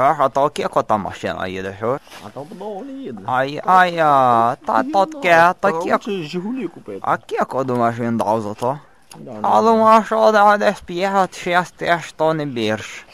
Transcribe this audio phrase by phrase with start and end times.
[0.00, 2.00] Чуєш, а то кіко там машина їде, чуєш?
[2.26, 3.22] А там подовго не їде.
[3.26, 5.92] Ай, ай, а, та то таке, та кіко.
[5.92, 6.98] Лучше Жигулі купити.
[7.02, 8.78] А кіко, думаєш, він дав за то?
[9.18, 9.70] Да, А да.
[9.70, 13.06] думаю, що да, десь 5-6 теж то не більш.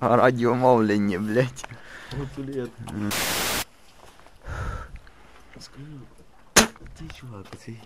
[0.00, 1.64] Радіомовлення, блядь.
[2.18, 2.70] Вот лет.
[5.60, 5.86] Скажи,
[6.98, 7.80] ти чувак, цей,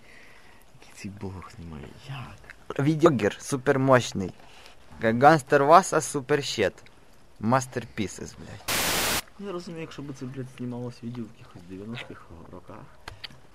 [0.81, 2.55] який цей бог знімає, як?
[2.79, 4.31] Відеогер супермощний.
[5.01, 6.73] Гангстер Васа суперщет.
[7.39, 8.75] Мастерпісес, блядь.
[9.39, 12.21] Ну, Я розумію, якщо б це, блядь, знімалось відео в якихось 90-х
[12.51, 12.83] роках.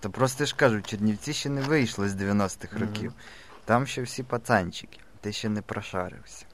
[0.00, 2.86] Та просто ж кажу, Чернівці ще не вийшли з 90-х Мгм.
[2.86, 3.12] років.
[3.64, 4.98] Там ще всі пацанчики.
[5.20, 6.44] Ти ще не прошарився.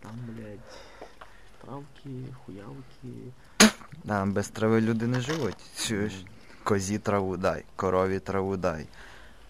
[0.00, 0.58] Там, блядь,
[1.64, 3.32] травки, хуявки.
[4.04, 5.56] Да, без трави люди не живуть.
[5.86, 6.12] Чуєш?
[6.64, 8.86] Козі траву дай, корові траву дай.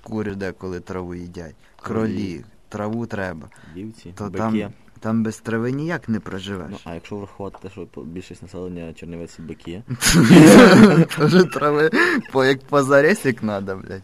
[0.02, 1.54] Кури деколи траву їдять.
[1.82, 2.44] Кролі, Кролі.
[2.68, 3.48] траву треба.
[3.74, 4.38] Дівці, То бики.
[4.38, 6.80] там, там без трави ніяк не Ну, проживеш.
[6.84, 9.82] а якщо врахувати те, що більшість населення Чернівець бики,
[11.16, 11.91] Тоже трави
[12.32, 14.02] по як позаресик надо, блядь.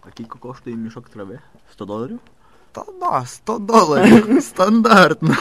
[0.00, 1.38] а кілько коштує мішок трави?
[1.72, 2.20] 100 доларів?
[2.72, 4.42] Та да, 100 доларів.
[4.42, 5.36] Стандартно.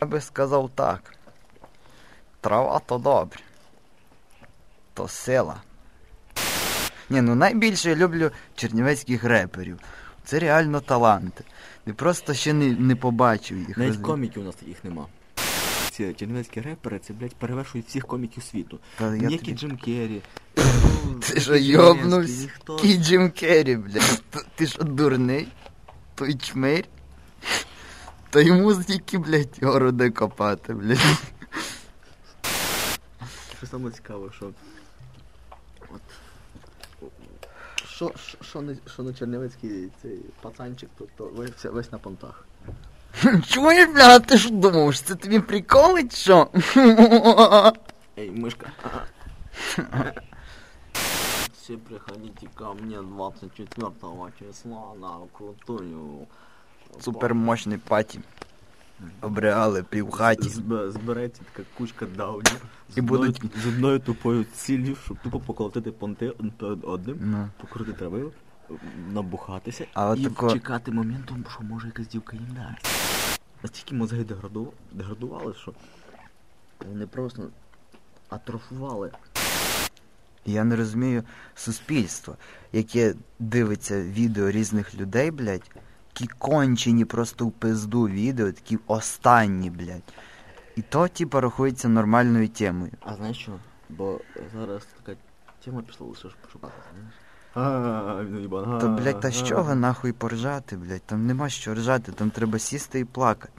[0.00, 1.14] Я би сказав так.
[2.40, 3.38] Трава то добре.
[4.94, 5.56] То сила.
[7.10, 9.78] Ні, ну найбільше я люблю чернівецьких реперів.
[10.24, 11.44] Це реально таланти.
[11.84, 13.78] Ти просто ще не, не побачив їх.
[13.78, 15.06] Навіть коміків у нас таких нема.
[15.90, 18.78] Ці чернівецькі репери, це, блядь, перевершують всіх коміків світу.
[18.98, 19.52] Та я тобі...
[19.52, 20.22] Джим Керрі.
[21.20, 22.42] Ти що, йобнувся?
[22.42, 22.76] ніхто.
[22.76, 24.22] Кій Джим Керрі, блядь.
[24.54, 25.48] Ти що, дурний?
[26.14, 26.84] Той чмирь?
[28.30, 31.18] Та йому стільки, блядь, городи копати, блядь.
[33.58, 34.50] Що саме цікаве, що.
[35.94, 36.00] От.
[37.96, 38.12] Що,
[38.42, 42.46] що, що, не чернівецький цей пацанчик, то, то весь, весь на понтах.
[43.46, 46.48] Чуєш, бля, ти що думаєш, це тобі приколить, що?
[48.16, 48.70] Эй, мышка.
[51.52, 53.90] Все приходите ко мне 24
[54.38, 56.26] числа на крутую.
[57.00, 58.20] Супермощний паті.
[59.20, 60.48] Обреали півхаті.
[60.48, 62.64] Зб- Збереться така кучка даунів.
[62.94, 66.30] з І будуть- з одною тупою ціллю, щоб тупо поколотити понти
[66.82, 67.48] одним, Ну.
[67.60, 68.30] покрутити трави,
[69.12, 73.40] набухатися А от і тако- чекати моменту, що може якась дівка їм дасть.
[73.62, 74.72] Настільки мозги деграду...
[74.92, 75.72] деградували, що
[76.90, 77.48] вони просто
[78.28, 79.10] атрофували.
[80.46, 81.22] Я не розумію
[81.54, 82.36] суспільство,
[82.72, 85.70] яке дивиться відео різних людей, блядь,
[86.20, 90.12] які кончені просто в пизду відео, такі останні, блядь.
[90.76, 92.92] І то, типа, рахується нормальною темою.
[93.00, 93.52] А знаєш що?
[93.88, 94.20] Бо
[94.54, 95.18] зараз така
[95.64, 97.14] тема пішла лише шукати, знаєш?
[98.80, 101.02] Та, блядь, та з чого нахуй поржати, блядь?
[101.06, 103.52] Там нема що ржати, там треба сісти і плакати.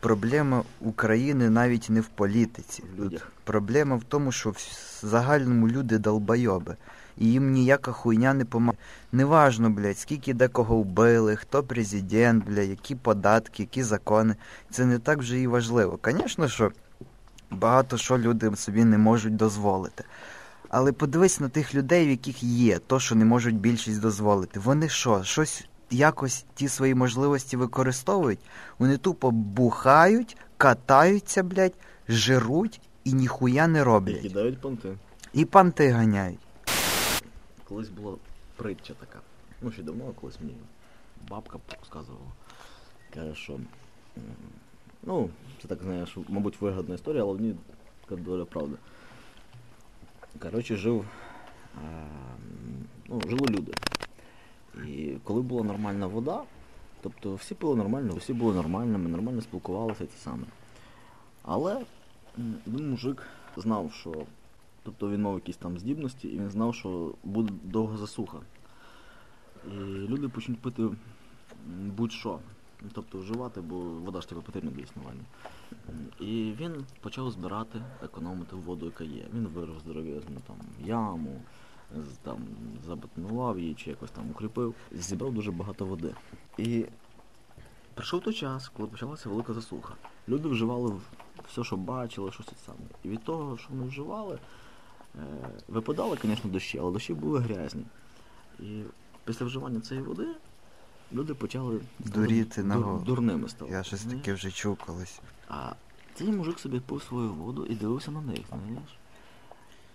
[0.00, 2.84] Проблема України навіть не в політиці.
[2.98, 3.32] Людях.
[3.44, 4.58] Проблема в тому, що в
[5.02, 6.76] загальному люди долбойоби.
[7.18, 8.78] І їм ніяка хуйня не помагає.
[9.12, 14.34] Неважно, блядь, скільки декого вбили, хто президент, блядь, які податки, які закони.
[14.70, 15.98] Це не так вже і важливо.
[16.04, 16.72] Звісно, що
[17.50, 20.04] багато що люди собі не можуть дозволити.
[20.68, 24.60] Але подивись на тих людей, в яких є то, що не можуть більшість дозволити.
[24.60, 28.40] Вони що, щось якось ті свої можливості використовують?
[28.78, 31.74] Вони тупо бухають, катаються, блядь,
[32.08, 34.20] жируть і ніхуя не І роблять.
[34.20, 34.88] кидають понти.
[35.32, 36.38] І панти ганяють.
[37.68, 38.16] Колись була
[38.56, 39.20] притча така.
[39.62, 40.54] Ну, ще давно, колись мені
[41.30, 42.30] бабка сказувала.
[43.14, 43.60] Каже, що.
[45.02, 45.30] Ну,
[45.62, 47.54] це так знаєш, мабуть, вигадна історія, але в ній
[48.04, 48.76] така доля правда.
[50.38, 51.04] Коротше, жив.
[51.74, 52.08] А,
[53.08, 53.72] ну, жили люди.
[54.86, 56.42] І коли була нормальна вода,
[57.00, 60.44] тобто всі пили нормально, всі були нормальними, нормально спілкувалися і це саме.
[61.42, 61.84] Але
[62.66, 63.26] один мужик
[63.56, 64.26] знав, що
[64.82, 68.38] Тобто він мав якісь там здібності, і він знав, що буде довга засуха.
[69.66, 70.88] І люди почнуть пити
[71.96, 72.38] будь-що.
[72.92, 75.20] Тобто вживати, бо вода ж тебе потрібна для існування.
[76.20, 79.26] І він почав збирати, економити воду, яка є.
[79.34, 80.40] Він вирив здоров'язну
[80.84, 81.40] яму,
[82.22, 82.38] там
[82.86, 86.14] забетонував її чи якось там укріпив, зібрав дуже багато води.
[86.58, 86.86] І
[87.94, 89.94] прийшов той час, коли почалася велика засуха.
[90.28, 91.00] Люди вживали
[91.48, 92.78] все, що бачили, щось саме.
[93.04, 94.38] І від того, що вони вживали,
[95.68, 97.82] Випадали, звісно, дощі, але дощі були грязні.
[98.60, 98.82] І
[99.24, 100.26] після вживання цієї води
[101.12, 103.70] люди почали Дуріти на дур- дурними стали.
[103.70, 105.20] Я щось таке вже чув колись.
[105.48, 105.72] А
[106.14, 108.98] цей мужик собі пив свою воду і дивився на них, знаєш.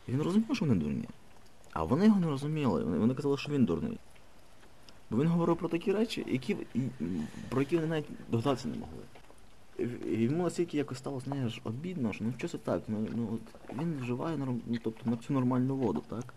[0.08, 1.10] І він розумів, що вони дурні.
[1.74, 2.84] А вони його не розуміли.
[2.84, 3.98] Вони, вони казали, що він дурний.
[5.10, 6.58] Бо він говорив про такі речі, які,
[7.50, 8.98] про які вони навіть догадатися не могли.
[10.06, 12.84] Йому настільки якось стало, знаєш, обідно, що ну що це так?
[12.88, 16.34] Ну, ну от він вживає ну, тобто на цю нормальну воду, так?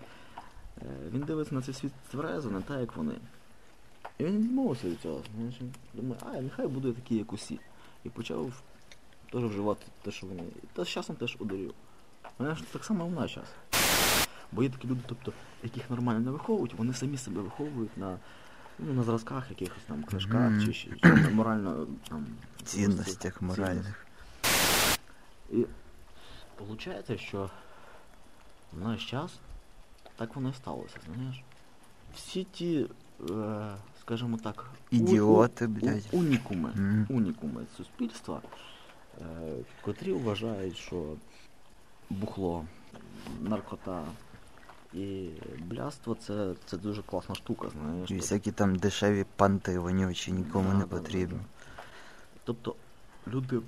[0.83, 3.15] Е, він дивиться на цей світ тверезо, не так, як вони.
[4.19, 5.23] І він відмовився від цього.
[5.37, 5.55] Знаєш,
[5.95, 7.61] думає, а, нехай буде такий, як усі.
[8.05, 8.63] І почав
[9.33, 10.43] теж вживати те, що вони.
[10.73, 11.75] Та з часом теж одурів.
[12.39, 13.49] Знаєш, так само в наш час.
[14.53, 15.33] Бо є такі люди, тобто,
[15.63, 18.19] яких нормально не виховують, вони самі себе виховують на,
[18.79, 22.27] ну, на зразках якихось там книжках чи, чи, чи морально там.
[22.67, 24.07] Цінностях моральних.
[25.53, 25.67] І
[26.61, 27.51] виходить, що
[28.73, 29.33] в наш час
[30.17, 31.43] так воно і сталося, знаєш.
[32.15, 32.87] Всі ті,
[33.31, 36.03] е, скажімо так, Ідіоти, у- блядь.
[36.13, 37.07] у- унікуми, Мгм.
[37.11, 38.41] унікуми суспільства,
[39.21, 39.25] е,
[39.83, 41.13] котрі вважають, що
[42.11, 42.65] бухло,
[43.41, 44.05] наркота
[44.95, 45.29] і
[45.59, 48.11] бляство це, це дуже класна штука, знаєш.
[48.11, 51.39] І всякі там дешеві панти вонючі нікому Да, не да, да, потрібні.
[51.39, 51.56] да.
[52.47, 52.75] Тобто
[53.29, 53.61] люди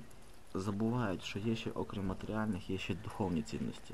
[0.53, 3.93] забувають, що є ще, окрім матеріальних, є ще духовні цінності.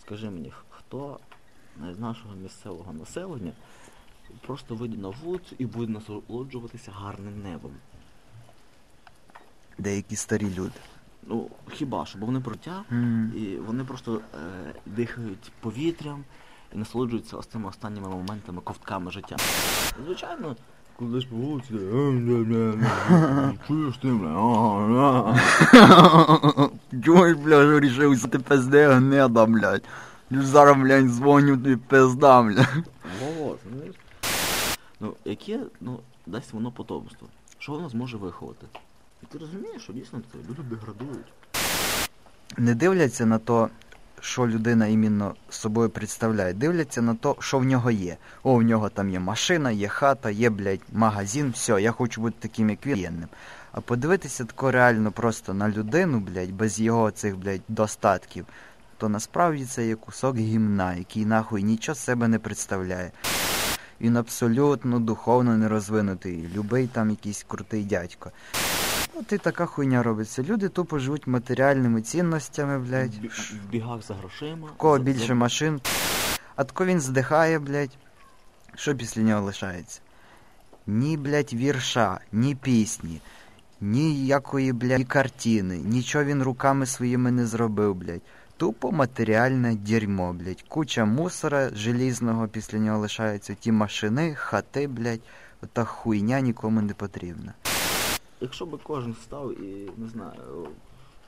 [0.00, 1.18] Скажи мені, хто
[1.92, 3.52] з нашого місцевого населення
[4.40, 7.72] просто вийде на вулицю і буде насолоджуватися гарним небом?
[9.78, 10.78] Деякі старі люди.
[11.22, 13.32] Ну, хіба що, бо вони проття, М.
[13.36, 16.24] і вони просто е, дихають повітрям
[16.74, 19.36] і насолоджуються цими останніми моментами, ковтками життя.
[20.06, 20.56] Звичайно,
[21.02, 21.74] коли ж по вулиці,
[23.66, 25.34] чуєш ти, бля, а,
[25.76, 26.68] а».
[27.04, 29.82] Чуєш, бля, рішив, що ти пизде гнида, блядь.
[30.30, 32.84] Зараз, блядь, дзвоню, ти пизда, блядь.
[33.38, 33.94] Вот, знаєш.
[35.00, 37.28] Ну, яке, ну, дасть воно потомство?
[37.58, 38.66] Що воно зможе виховати?
[39.22, 41.32] І ти розумієш, що дійсно це люди деградують.
[42.58, 43.68] Не дивляться на то,
[44.20, 46.52] що людина іменно собою представляє.
[46.52, 48.16] Дивляться на то, що в нього є.
[48.42, 52.36] О, в нього там є машина, є хата, є, блядь, магазин, все, я хочу бути
[52.40, 53.24] таким, як він.
[53.72, 58.46] А подивитися тако реально просто на людину, блядь, без його цих, блядь, достатків,
[58.96, 63.10] то насправді це є кусок гімна, який нахуй нічого з себе не представляє.
[64.00, 68.30] Він абсолютно духовно не розвинутий, любий там якийсь крутий дядько.
[69.22, 70.42] От і така хуйня робиться.
[70.42, 73.14] Люди тупо живуть матеріальними цінностями, блядь.
[73.14, 74.68] В бігах за грошима.
[74.68, 75.80] В кого більше машин.
[76.56, 77.96] А тако він здихає, блядь.
[78.74, 80.00] Що після нього лишається?
[80.86, 83.20] Ні, блядь, вірша, ні пісні,
[83.80, 88.22] ніякої, блядь, ні картини, нічого він руками своїми не зробив, блядь.
[88.56, 90.64] Тупо матеріальне дерьмо, блядь.
[90.68, 93.54] Куча мусора желізного після нього лишається.
[93.54, 95.20] Ті машини, хати, блядь.
[95.62, 97.52] Ота хуйня нікому не потрібна.
[98.42, 100.68] Якщо би кожен став і, не знаю,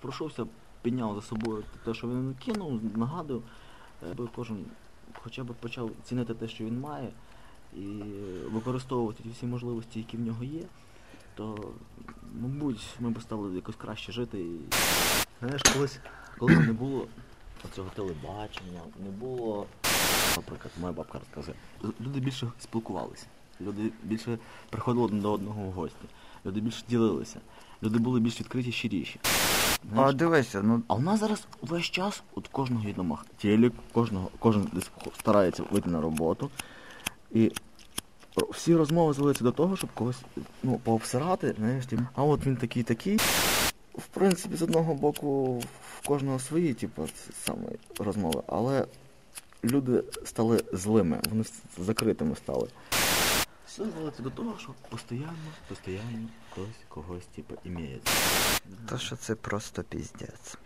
[0.01, 0.47] пройшовся,
[0.83, 3.43] підняв за собою те, що він кинув, нагадав,
[4.11, 4.65] е, би кожен
[5.23, 7.09] хоча б почав цінити те, що він має,
[7.77, 7.87] і
[8.53, 10.63] використовувати ті всі можливості, які в нього є,
[11.35, 11.73] то,
[12.41, 14.41] мабуть, ми б стали якось краще жити.
[14.41, 14.61] І...
[15.41, 16.01] Знаєш, колись,
[16.39, 17.07] колись не було
[17.73, 19.67] цього телебачення, не було,
[20.37, 21.57] наприклад, моя бабка розказує,
[22.01, 23.27] люди більше спілкувалися,
[23.61, 24.39] люди більше
[24.71, 26.07] приходили один до одного в гості.
[26.47, 27.41] Люди більше ділилися.
[27.83, 29.21] Люди були більш відкриті, щиріші.
[29.25, 33.73] А Знаєш, дивися, ну а у нас зараз весь час от кожного є домах телек,
[33.93, 36.51] кожного, кожен десь старається вийти на роботу.
[37.33, 37.53] І
[38.51, 40.23] всі розмови зводяться до того, щоб когось
[40.63, 43.17] ну, пообсирати, знаєш, типу, а от він такий такий.
[43.95, 45.59] В принципі, з одного боку,
[46.01, 47.09] в кожного свої, типу,
[47.45, 47.67] саме
[47.99, 48.87] розмови, але
[49.65, 51.45] люди стали злими, вони
[51.79, 52.69] закритими стали.
[53.75, 55.35] Все зводиться до того, що постійно,
[55.69, 56.01] постійно
[56.53, 57.99] хтось когось типу, імеє.
[58.89, 60.57] То що це просто піздець.